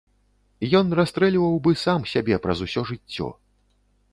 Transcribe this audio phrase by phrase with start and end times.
[0.79, 3.27] Ён расстрэльваў бы сам сябе праз усё жыццё.